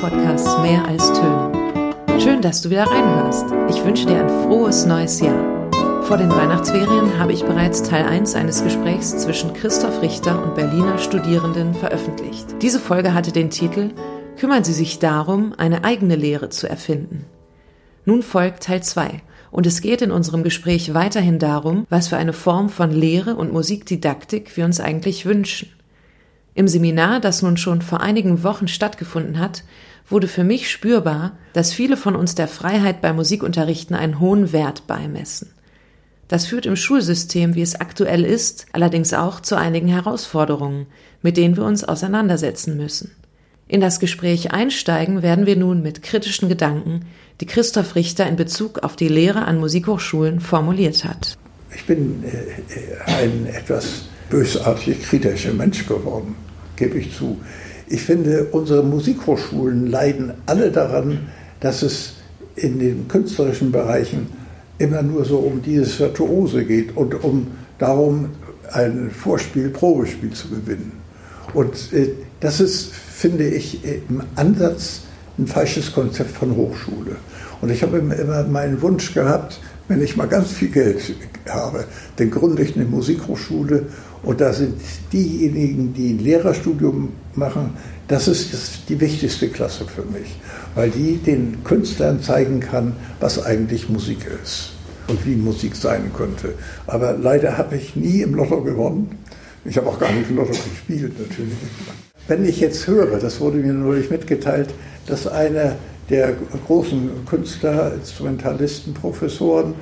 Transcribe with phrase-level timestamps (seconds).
[0.00, 1.50] Podcasts Mehr als Töne.
[2.20, 3.46] Schön, dass du wieder reinhörst.
[3.68, 5.72] Ich wünsche dir ein frohes neues Jahr.
[6.04, 10.98] Vor den Weihnachtsferien habe ich bereits Teil 1 eines Gesprächs zwischen Christoph Richter und Berliner
[10.98, 12.46] Studierenden veröffentlicht.
[12.62, 13.90] Diese Folge hatte den Titel
[14.36, 17.24] Kümmern Sie sich darum, eine eigene Lehre zu erfinden.
[18.04, 19.20] Nun folgt Teil 2
[19.50, 23.52] und es geht in unserem Gespräch weiterhin darum, was für eine Form von Lehre und
[23.52, 25.70] Musikdidaktik wir uns eigentlich wünschen.
[26.58, 29.62] Im Seminar, das nun schon vor einigen Wochen stattgefunden hat,
[30.10, 34.86] wurde für mich spürbar, dass viele von uns der Freiheit beim Musikunterrichten einen hohen Wert
[34.86, 35.50] beimessen.
[36.28, 40.86] Das führt im Schulsystem, wie es aktuell ist, allerdings auch zu einigen Herausforderungen,
[41.22, 43.12] mit denen wir uns auseinandersetzen müssen.
[43.66, 47.06] In das Gespräch einsteigen werden wir nun mit kritischen Gedanken,
[47.40, 51.38] die Christoph Richter in Bezug auf die Lehre an Musikhochschulen formuliert hat.
[51.74, 56.34] Ich bin äh, ein etwas bösartig kritischer Mensch geworden
[56.78, 57.38] gebe ich zu.
[57.90, 61.28] Ich finde, unsere Musikhochschulen leiden alle daran,
[61.60, 62.14] dass es
[62.54, 64.26] in den künstlerischen Bereichen
[64.78, 68.30] immer nur so um dieses Virtuose geht und um darum,
[68.72, 70.92] ein Vorspiel, Probespiel zu gewinnen.
[71.54, 75.00] Und äh, das ist, finde ich, im Ansatz
[75.38, 77.16] ein falsches Konzept von Hochschule.
[77.60, 81.00] Und ich habe immer meinen Wunsch gehabt, wenn ich mal ganz viel Geld
[81.48, 81.84] habe,
[82.16, 83.86] dann gründe ich eine Musikhochschule
[84.28, 84.74] und da sind
[85.10, 87.70] diejenigen, die ein Lehrerstudium machen,
[88.08, 90.36] das ist die wichtigste Klasse für mich,
[90.74, 94.72] weil die den Künstlern zeigen kann, was eigentlich Musik ist
[95.06, 96.52] und wie Musik sein könnte.
[96.86, 99.16] Aber leider habe ich nie im Lotto gewonnen.
[99.64, 101.56] Ich habe auch gar nicht im Lotto gespielt, natürlich.
[102.26, 104.68] Wenn ich jetzt höre, das wurde mir neulich mitgeteilt,
[105.06, 105.76] dass einer
[106.10, 106.34] der
[106.66, 109.72] großen Künstler, Instrumentalisten, Professoren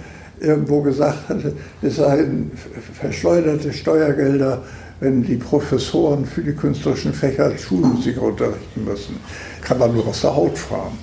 [0.41, 2.51] irgendwo gesagt hatte, es seien
[2.99, 4.63] verschleuderte Steuergelder,
[5.01, 9.17] wenn die Professoren für die künstlerischen Fächer Schulmusik unterrichten müssen.
[9.63, 10.99] Kann man nur aus der Haut fragen.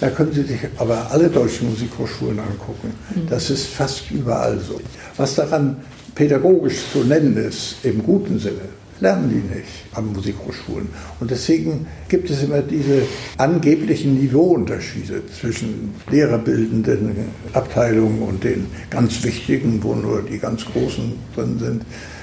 [0.00, 2.92] Da können Sie sich aber alle deutschen Musikhochschulen angucken.
[3.28, 4.80] Das ist fast überall so.
[5.16, 5.76] Was daran
[6.14, 8.68] pädagogisch zu nennen ist, im guten Sinne,
[9.00, 10.88] lernen die nicht an Musikhochschulen.
[11.20, 13.02] Und deswegen gibt es immer diese
[13.36, 21.58] angeblichen Niveauunterschiede zwischen lehrerbildenden Abteilungen und den ganz wichtigen, wo nur die ganz Großen drin
[21.58, 21.82] sind.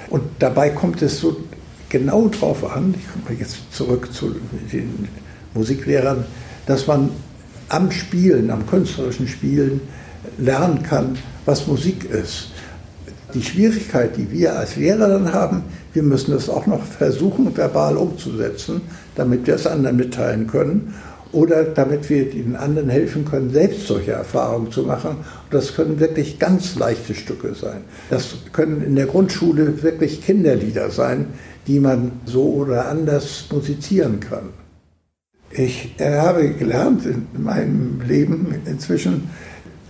[0.10, 1.38] Und dabei kommt es so
[1.90, 4.36] genau darauf an, ich komme jetzt zurück zu
[4.72, 5.08] den
[5.54, 6.26] Musiklehrern,
[6.66, 7.12] dass man
[7.70, 9.82] am Spielen, am künstlerischen Spielen
[10.38, 12.50] lernen kann, was Musik ist.
[13.34, 15.64] Die Schwierigkeit, die wir als Lehrer dann haben,
[15.94, 18.82] wir müssen es auch noch versuchen, verbal umzusetzen,
[19.16, 20.94] damit wir es anderen mitteilen können
[21.32, 25.18] oder damit wir den anderen helfen können, selbst solche Erfahrungen zu machen.
[25.18, 27.82] Und das können wirklich ganz leichte Stücke sein.
[28.10, 31.26] Das können in der Grundschule wirklich Kinderlieder sein,
[31.68, 34.50] die man so oder anders musizieren kann.
[35.50, 39.30] Ich habe gelernt in meinem Leben inzwischen,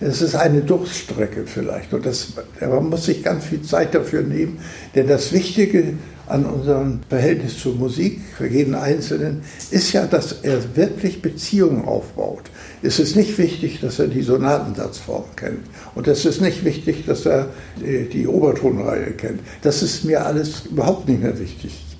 [0.04, 1.94] es ist eine Durststrecke vielleicht.
[1.94, 4.60] Und das, man muss sich ganz viel Zeit dafür nehmen.
[4.96, 5.94] Denn das Wichtige
[6.28, 12.44] an unserem Verhältnis zur Musik für jeden Einzelnen ist ja, dass er wirklich Beziehungen aufbaut.
[12.82, 15.66] Es ist nicht wichtig, dass er die Sonatensatzform kennt.
[15.96, 17.48] Und es ist nicht wichtig, dass er
[17.78, 19.42] die Obertonreihe kennt.
[19.62, 21.93] Das ist mir alles überhaupt nicht mehr wichtig.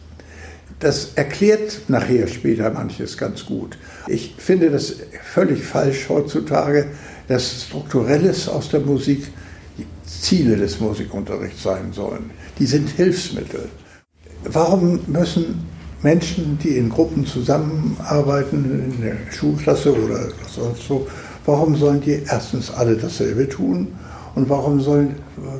[0.84, 3.78] Das erklärt nachher später manches ganz gut.
[4.08, 6.88] Ich finde das völlig falsch heutzutage,
[7.30, 9.30] dass Strukturelles aus der Musik
[10.06, 12.32] Ziele des Musikunterrichts sein sollen.
[12.60, 13.70] Die sind Hilfsmittel.
[14.44, 15.66] Warum müssen
[16.02, 21.08] Menschen, die in Gruppen zusammenarbeiten, in der Schulklasse oder sonst so,
[21.46, 23.88] warum sollen die erstens alle dasselbe tun?
[24.36, 25.10] Und warum soll,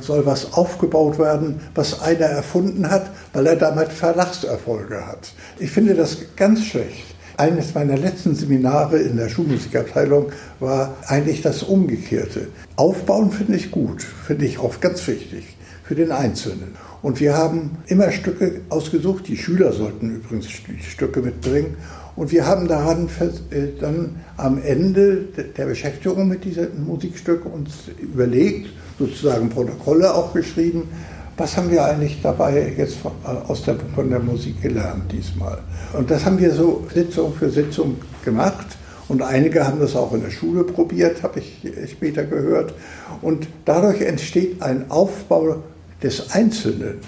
[0.00, 5.32] soll was aufgebaut werden, was einer erfunden hat, weil er damit Verlagserfolge hat?
[5.58, 7.14] Ich finde das ganz schlecht.
[7.36, 12.48] Eines meiner letzten Seminare in der Schulmusikabteilung war eigentlich das Umgekehrte.
[12.76, 16.76] Aufbauen finde ich gut, finde ich auch ganz wichtig für den Einzelnen.
[17.02, 21.76] Und wir haben immer Stücke ausgesucht, die Schüler sollten übrigens die Stücke mitbringen.
[22.16, 23.08] Und wir haben daran
[23.50, 25.24] äh, dann am Ende
[25.56, 30.88] der Beschäftigung mit diesem Musikstück uns überlegt, sozusagen Protokolle auch geschrieben,
[31.36, 35.58] was haben wir eigentlich dabei jetzt äh, aus der, von der Musik gelernt diesmal?
[35.92, 38.66] Und das haben wir so Sitzung für Sitzung gemacht.
[39.06, 42.72] Und einige haben das auch in der Schule probiert, habe ich später gehört.
[43.20, 45.56] Und dadurch entsteht ein Aufbau
[46.02, 47.00] des Einzelnen.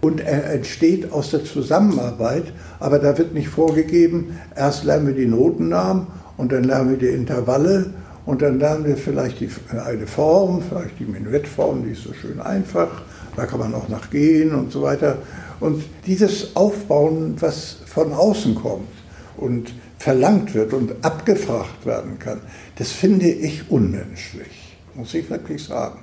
[0.00, 5.26] Und er entsteht aus der Zusammenarbeit, aber da wird nicht vorgegeben, erst lernen wir die
[5.26, 6.06] Notennamen
[6.36, 7.92] und dann lernen wir die Intervalle
[8.24, 9.50] und dann lernen wir vielleicht die,
[9.84, 13.02] eine Form, vielleicht die Menuettform, die ist so schön einfach
[13.38, 15.18] da kann man auch nachgehen und so weiter.
[15.60, 18.88] Und dieses Aufbauen, was von außen kommt
[19.36, 22.40] und verlangt wird und abgefragt werden kann,
[22.76, 26.00] das finde ich unmenschlich, muss ich wirklich sagen.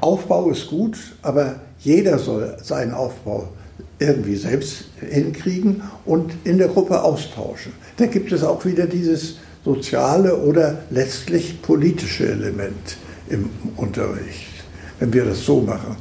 [0.00, 3.48] Aufbau ist gut, aber jeder soll seinen Aufbau
[3.98, 7.72] irgendwie selbst hinkriegen und in der Gruppe austauschen.
[7.96, 12.96] Da gibt es auch wieder dieses soziale oder letztlich politische Element
[13.28, 14.46] im Unterricht,
[15.00, 15.96] wenn wir das so machen.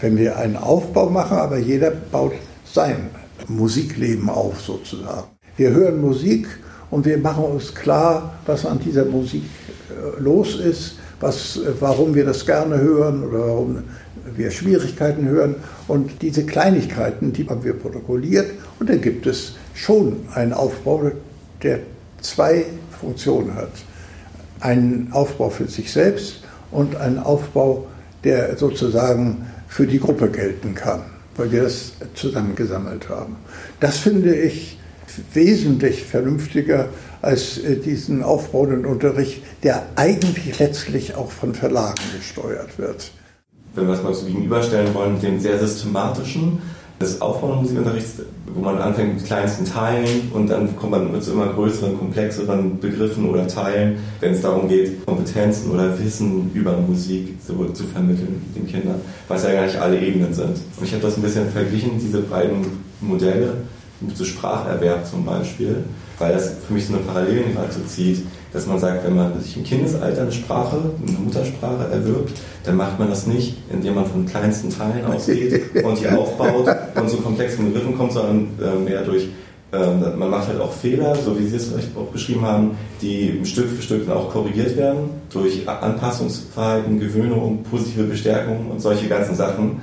[0.00, 2.32] Wenn wir einen Aufbau machen, aber jeder baut
[2.64, 3.08] sein
[3.48, 5.28] Musikleben auf sozusagen.
[5.56, 6.46] Wir hören Musik
[6.90, 9.44] und wir machen uns klar, was an dieser Musik
[9.88, 13.84] äh, los ist, was, warum wir das gerne hören oder warum
[14.34, 15.56] wir Schwierigkeiten hören.
[15.88, 18.50] Und diese Kleinigkeiten, die haben wir protokolliert.
[18.78, 21.10] Und dann gibt es schon einen Aufbau,
[21.62, 21.80] der
[22.20, 22.64] zwei
[23.00, 23.70] Funktionen hat.
[24.60, 27.86] Einen Aufbau für sich selbst und einen Aufbau,
[28.24, 31.02] der sozusagen für die Gruppe gelten kann,
[31.36, 33.36] weil wir das zusammengesammelt haben.
[33.80, 34.78] Das finde ich
[35.32, 36.88] wesentlich vernünftiger
[37.22, 43.10] als äh, diesen aufbauenden Unterricht, der eigentlich letztlich auch von Verlagen gesteuert wird.
[43.74, 46.60] Wenn wir es mal so gegenüberstellen wollen, dem sehr systematischen,
[47.00, 48.22] des Aufbauen Musikunterrichts,
[48.54, 53.28] wo man anfängt mit kleinsten Teilen und dann kommt man so immer größeren, komplexeren Begriffen
[53.28, 58.66] oder Teilen, wenn es darum geht, Kompetenzen oder Wissen über Musik zu, zu vermitteln den
[58.66, 60.56] Kindern, was ja gar nicht alle Ebenen sind.
[60.78, 62.64] Und ich habe das ein bisschen verglichen, diese beiden
[63.00, 63.52] Modelle,
[64.14, 65.84] so Spracherwerb zum Beispiel,
[66.18, 69.56] weil das für mich so eine Parallele dazu zieht, dass man sagt, wenn man sich
[69.56, 72.32] im Kindesalter eine Sprache, eine Muttersprache erwirbt,
[72.64, 77.10] dann macht man das nicht, indem man von kleinsten Teilen ausgeht und die aufbaut und
[77.10, 79.28] zu komplexen Begriffen kommt, sondern äh, mehr durch,
[79.72, 83.40] äh, man macht halt auch Fehler, so wie Sie es vielleicht auch beschrieben haben, die
[83.44, 89.34] Stück für Stück dann auch korrigiert werden durch Anpassungsverhalten, Gewöhnung, positive Bestärkung und solche ganzen
[89.34, 89.80] Sachen.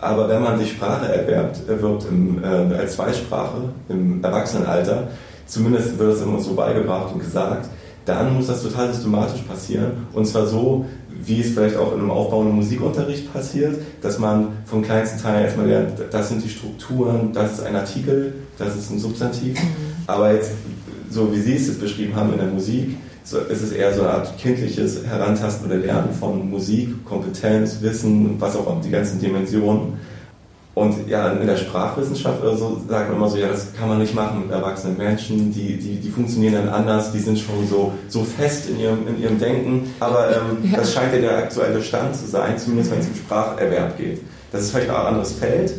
[0.00, 5.08] Aber wenn man sich Sprache erwerbt, erwirbt im, äh, als Zweisprache im Erwachsenenalter,
[5.46, 7.68] zumindest wird es immer so beigebracht und gesagt,
[8.04, 10.06] dann muss das total systematisch passieren.
[10.12, 14.82] Und zwar so, wie es vielleicht auch in einem aufbauenden Musikunterricht passiert, dass man vom
[14.82, 18.98] kleinsten Teil erstmal lernt, das sind die Strukturen, das ist ein Artikel, das ist ein
[18.98, 19.60] Substantiv.
[19.60, 19.66] Mhm.
[20.06, 20.52] Aber jetzt,
[21.10, 22.96] so wie Sie es jetzt beschrieben haben in der Musik,
[23.28, 28.40] so, ist es eher so eine Art kindliches Herantasten oder Lernen von Musik, Kompetenz, Wissen,
[28.40, 29.98] was auch die ganzen Dimensionen.
[30.74, 33.98] Und ja, in der Sprachwissenschaft oder so sagt man immer so, ja, das kann man
[33.98, 37.92] nicht machen mit erwachsenen Menschen, die, die, die funktionieren dann anders, die sind schon so,
[38.08, 39.92] so fest in ihrem, in ihrem Denken.
[40.00, 40.78] Aber ähm, ja.
[40.78, 44.22] das scheint ja der aktuelle Stand zu sein, zumindest wenn es um Spracherwerb geht.
[44.52, 45.74] Das ist vielleicht auch ein anderes Feld,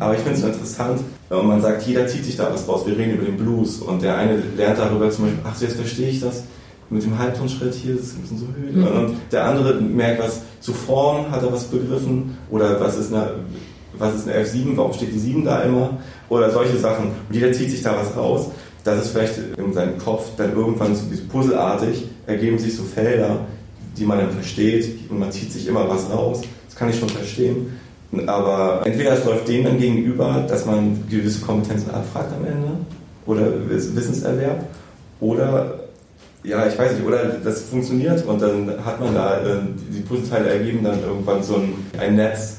[0.00, 2.82] aber ich finde es so interessant, und man sagt, jeder zieht sich da was raus.
[2.84, 6.08] Wir reden über den Blues und der eine lernt darüber zum Beispiel, ach, jetzt verstehe
[6.08, 6.42] ich das
[6.92, 8.90] mit dem Halbtonschritt hier, das ist ein bisschen so höher.
[8.90, 9.04] Mhm.
[9.06, 13.34] Und der andere merkt was zu Form, hat er was begriffen oder was ist eine
[13.98, 15.98] was ist eine F7, warum steht die 7 da immer?
[16.28, 17.06] Oder solche Sachen.
[17.28, 18.48] Und jeder zieht sich da was raus.
[18.84, 23.40] Das ist vielleicht in seinem Kopf dann irgendwann so puzzelartig, ergeben sich so Felder,
[23.96, 26.40] die man dann versteht und man zieht sich immer was raus.
[26.68, 27.78] Das kann ich schon verstehen.
[28.26, 32.68] Aber entweder es läuft dem dann gegenüber, dass man gewisse Kompetenzen abfragt am Ende
[33.26, 34.66] oder Wissenserwerb
[35.20, 35.81] oder
[36.44, 40.50] ja, ich weiß nicht, oder das funktioniert und dann hat man da, äh, die Puzzleteile
[40.50, 42.58] ergeben dann irgendwann so ein, ein Netz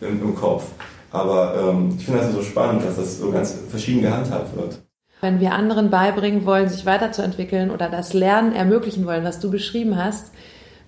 [0.00, 0.64] im, im Kopf.
[1.10, 4.78] Aber ähm, ich finde das so spannend, dass das so ganz verschieden gehandhabt wird.
[5.20, 9.96] Wenn wir anderen beibringen wollen, sich weiterzuentwickeln oder das Lernen ermöglichen wollen, was du beschrieben
[9.96, 10.32] hast,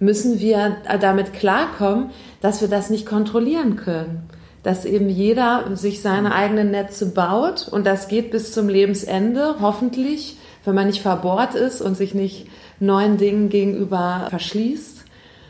[0.00, 2.10] müssen wir damit klarkommen,
[2.40, 4.28] dass wir das nicht kontrollieren können.
[4.64, 10.36] Dass eben jeder sich seine eigenen Netze baut und das geht bis zum Lebensende, hoffentlich,
[10.64, 12.46] wenn man nicht verbohrt ist und sich nicht
[12.80, 15.04] neuen Dingen gegenüber verschließt.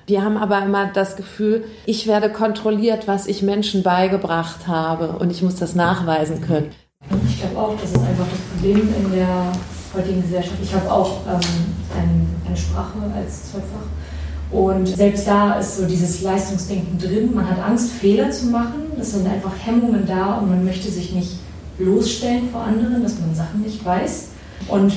[0.06, 5.30] Wir haben aber immer das Gefühl, ich werde kontrolliert, was ich Menschen beigebracht habe und
[5.30, 6.70] ich muss das nachweisen können.
[7.26, 9.52] Ich glaube auch, das ist einfach das Problem in der
[9.94, 10.56] heutigen Gesellschaft.
[10.62, 11.40] Ich habe auch ähm,
[11.96, 13.86] ein, eine Sprache als Zweitfach
[14.54, 17.34] und selbst da ist so dieses Leistungsdenken drin.
[17.34, 18.84] Man hat Angst, Fehler zu machen.
[19.00, 21.38] Es sind einfach Hemmungen da und man möchte sich nicht
[21.78, 24.28] bloßstellen vor anderen, dass man Sachen nicht weiß.
[24.68, 24.92] Und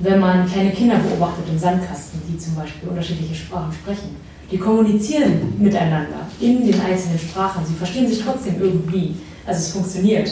[0.00, 4.16] wenn man kleine Kinder beobachtet im Sandkasten, die zum Beispiel unterschiedliche Sprachen sprechen,
[4.50, 7.64] die kommunizieren miteinander in den einzelnen Sprachen.
[7.66, 9.16] Sie verstehen sich trotzdem irgendwie.
[9.46, 10.30] Also es funktioniert.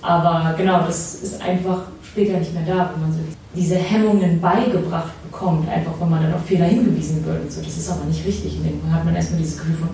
[0.00, 3.20] Aber genau, das ist einfach später nicht mehr da, wenn man so
[3.54, 7.42] diese Hemmungen beigebracht bekommt, einfach wenn man dann auf Fehler hingewiesen wird.
[7.42, 7.60] Und so.
[7.60, 8.56] Das ist aber nicht richtig.
[8.56, 9.90] Und dann hat man erstmal dieses Gefühl von,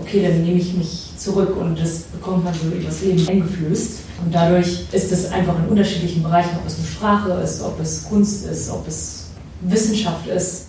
[0.00, 4.00] okay, dann nehme ich mich zurück und das bekommt man so übers Leben eingeflößt.
[4.24, 8.04] Und dadurch ist es einfach in unterschiedlichen Bereichen, ob es eine Sprache ist, ob es
[8.08, 9.26] Kunst ist, ob es
[9.62, 10.66] Wissenschaft ist.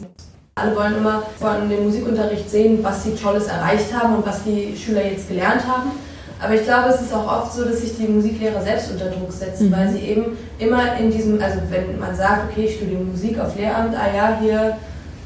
[0.56, 4.76] Alle wollen immer von dem Musikunterricht sehen, was sie Tolles erreicht haben und was die
[4.76, 5.92] Schüler jetzt gelernt haben.
[6.40, 9.32] Aber ich glaube, es ist auch oft so, dass sich die Musiklehrer selbst unter Druck
[9.32, 9.72] setzen, mhm.
[9.74, 13.56] weil sie eben immer in diesem, also wenn man sagt, okay, ich studiere Musik auf
[13.56, 14.78] Lehramt, ah ja, hier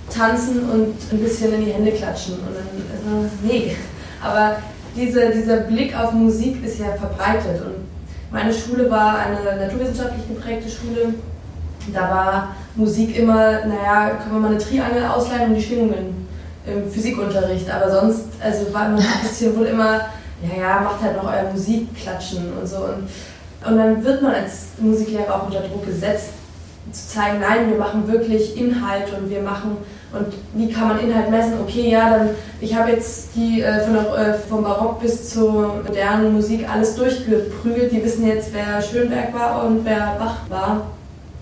[0.10, 2.36] tanzen und ein bisschen in die Hände klatschen.
[2.36, 3.76] Und dann, äh, nee.
[4.24, 4.58] Aber
[4.96, 7.62] diese, dieser Blick auf Musik ist ja verbreitet.
[7.62, 7.76] Und
[8.32, 11.14] meine Schule war eine naturwissenschaftlich geprägte Schule.
[11.94, 16.28] Da war Musik immer, naja, können wir mal eine Triangel ausleihen um die Schwingungen
[16.66, 17.70] im Physikunterricht.
[17.70, 20.02] Aber sonst, also war immer ein bisschen wohl immer
[20.42, 22.78] ja, ja, macht halt noch euer Musikklatschen und so.
[22.78, 23.10] Und,
[23.66, 26.30] und dann wird man als Musiklehrer auch unter Druck gesetzt,
[26.92, 29.78] zu zeigen, nein, wir machen wirklich Inhalt und wir machen,
[30.14, 31.54] und wie kann man Inhalt messen?
[31.62, 35.82] Okay, ja, dann, ich habe jetzt die äh, von der, äh, vom Barock bis zur
[35.86, 40.88] modernen Musik alles durchgeprügelt, die wissen jetzt, wer Schönberg war und wer Bach war.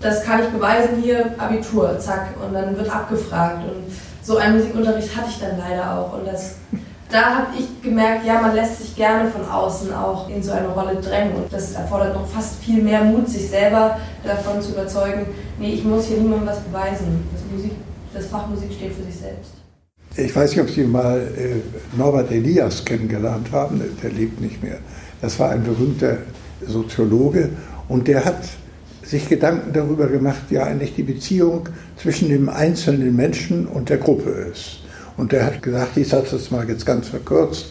[0.00, 3.64] Das kann ich beweisen hier, Abitur, zack, und dann wird abgefragt.
[3.64, 6.14] Und so einen Musikunterricht hatte ich dann leider auch.
[6.14, 6.54] Und das
[7.10, 10.68] da habe ich gemerkt, ja, man lässt sich gerne von außen auch in so eine
[10.68, 15.26] Rolle drängen und das erfordert noch fast viel mehr Mut, sich selber davon zu überzeugen,
[15.58, 17.28] nee, ich muss hier niemandem was beweisen.
[17.32, 17.72] Das, Musik,
[18.12, 19.52] das Fach Musik steht für sich selbst.
[20.16, 24.78] Ich weiß nicht, ob Sie mal äh, Norbert Elias kennengelernt haben, der lebt nicht mehr.
[25.20, 26.18] Das war ein berühmter
[26.66, 27.50] Soziologe
[27.88, 28.42] und der hat
[29.04, 34.30] sich Gedanken darüber gemacht, wie eigentlich die Beziehung zwischen dem einzelnen Menschen und der Gruppe
[34.52, 34.80] ist.
[35.16, 37.66] Und der hat gesagt, ich sage das mal jetzt ganz verkürzt,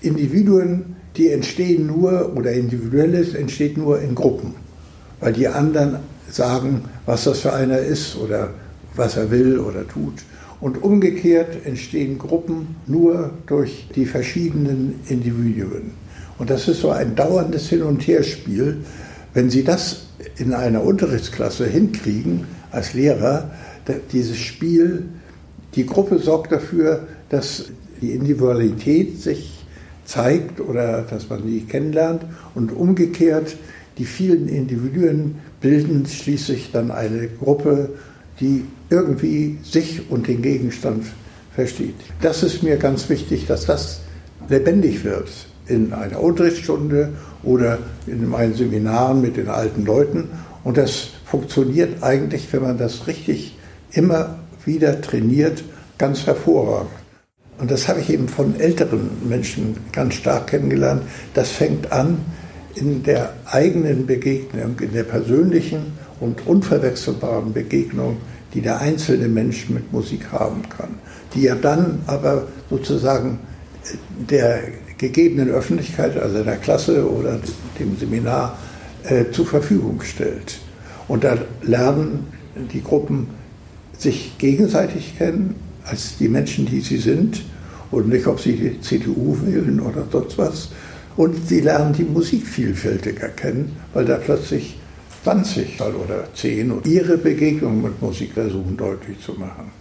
[0.00, 4.54] Individuen, die entstehen nur, oder Individuelles entsteht nur in Gruppen,
[5.20, 5.96] weil die anderen
[6.30, 8.50] sagen, was das für einer ist oder
[8.96, 10.14] was er will oder tut.
[10.60, 15.92] Und umgekehrt entstehen Gruppen nur durch die verschiedenen Individuen.
[16.38, 18.78] Und das ist so ein dauerndes Hin- und Herspiel.
[19.34, 20.06] Wenn Sie das
[20.38, 23.50] in einer Unterrichtsklasse hinkriegen als Lehrer,
[24.12, 25.04] dieses Spiel
[25.74, 27.66] die Gruppe sorgt dafür, dass
[28.00, 29.64] die Individualität sich
[30.06, 32.24] zeigt oder dass man sie kennenlernt
[32.54, 33.56] und umgekehrt
[33.98, 37.90] die vielen Individuen bilden schließlich dann eine Gruppe,
[38.40, 41.04] die irgendwie sich und den Gegenstand
[41.54, 41.96] versteht.
[42.20, 44.00] Das ist mir ganz wichtig, dass das
[44.48, 45.28] lebendig wird
[45.66, 47.12] in einer Unterrichtsstunde
[47.42, 50.28] oder in meinen Seminaren mit den alten Leuten.
[50.62, 53.56] Und das funktioniert eigentlich, wenn man das richtig
[53.92, 55.64] immer wieder trainiert,
[55.98, 56.90] ganz hervorragend.
[57.58, 61.02] Und das habe ich eben von älteren Menschen ganz stark kennengelernt.
[61.34, 62.18] Das fängt an
[62.74, 68.18] in der eigenen Begegnung, in der persönlichen und unverwechselbaren Begegnung,
[68.56, 70.94] die der einzelne Mensch mit Musik haben kann,
[71.34, 73.38] die er dann aber sozusagen
[74.30, 74.60] der
[74.96, 77.38] gegebenen Öffentlichkeit, also der Klasse oder
[77.78, 78.56] dem Seminar,
[79.04, 80.56] äh, zur Verfügung stellt.
[81.06, 82.28] Und da lernen
[82.72, 83.26] die Gruppen
[83.98, 87.42] sich gegenseitig kennen, als die Menschen, die sie sind
[87.90, 90.70] und nicht, ob sie die CDU wählen oder sonst was.
[91.18, 94.78] Und sie lernen die Musik vielfältiger kennen, weil da plötzlich
[95.26, 99.72] 20 oder 10 und ihre Begegnung mit Musik versuchen deutlich zu machen.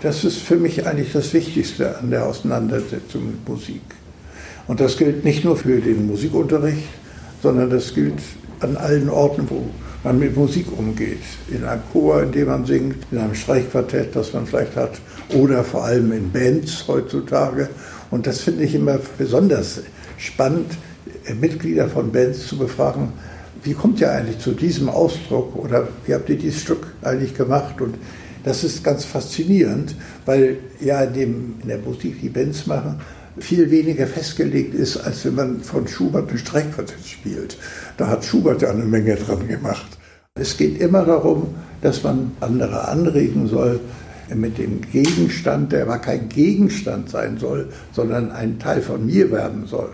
[0.00, 3.82] Das ist für mich eigentlich das Wichtigste an der Auseinandersetzung mit Musik.
[4.68, 6.86] Und das gilt nicht nur für den Musikunterricht,
[7.42, 8.20] sondern das gilt
[8.60, 9.64] an allen Orten, wo
[10.04, 11.18] man mit Musik umgeht.
[11.50, 15.00] In einem Chor, in dem man singt, in einem Streichquartett, das man vielleicht hat,
[15.34, 17.68] oder vor allem in Bands heutzutage.
[18.12, 19.80] Und das finde ich immer besonders
[20.16, 20.70] spannend,
[21.40, 23.12] Mitglieder von Bands zu befragen,
[23.62, 27.80] wie kommt ihr eigentlich zu diesem Ausdruck oder wie habt ihr dieses Stück eigentlich gemacht?
[27.80, 27.94] Und
[28.44, 29.94] das ist ganz faszinierend,
[30.26, 33.00] weil ja in, dem, in der Musik, die Bands machen,
[33.38, 37.56] viel weniger festgelegt ist, als wenn man von Schubert ein Streichquartett spielt.
[37.96, 39.98] Da hat Schubert ja eine Menge dran gemacht.
[40.34, 43.80] Es geht immer darum, dass man andere anregen soll
[44.34, 49.66] mit dem Gegenstand, der aber kein Gegenstand sein soll, sondern ein Teil von mir werden
[49.66, 49.90] soll.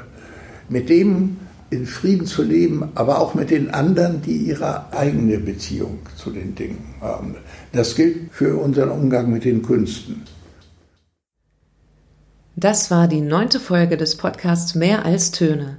[0.69, 1.37] Mit dem
[1.71, 6.55] in Frieden zu leben, aber auch mit den anderen, die ihre eigene Beziehung zu den
[6.55, 7.37] Dingen haben.
[7.73, 10.23] Das gilt für unseren Umgang mit den Künsten.
[12.57, 15.79] Das war die neunte Folge des Podcasts Mehr als Töne.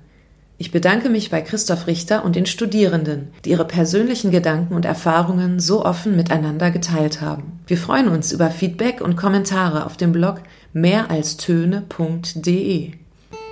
[0.61, 5.59] Ich bedanke mich bei Christoph Richter und den Studierenden, die ihre persönlichen Gedanken und Erfahrungen
[5.59, 7.61] so offen miteinander geteilt haben.
[7.65, 10.41] Wir freuen uns über Feedback und Kommentare auf dem Blog
[10.73, 12.91] mehralstöne.de.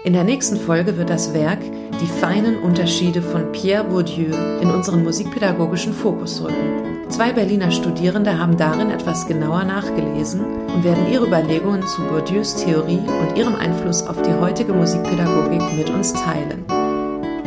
[0.03, 1.59] In der nächsten Folge wird das Werk
[2.01, 7.07] Die feinen Unterschiede von Pierre Bourdieu in unseren musikpädagogischen Fokus rücken.
[7.09, 10.41] Zwei Berliner Studierende haben darin etwas genauer nachgelesen
[10.73, 15.89] und werden ihre Überlegungen zu Bourdieus Theorie und ihrem Einfluss auf die heutige Musikpädagogik mit
[15.89, 16.65] uns teilen.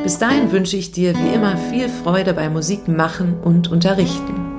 [0.02, 4.50] Bis dahin wünsche ich dir wie immer viel Freude bei Musik machen und unterrichten.